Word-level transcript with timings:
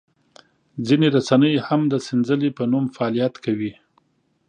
ځینې 0.87 1.07
رسنۍ 1.15 1.53
هم 1.67 1.81
د 1.93 1.95
سنځلې 2.07 2.49
په 2.57 2.63
نوم 2.71 2.85
فعالیت 2.95 3.33
کوي. 3.45 3.73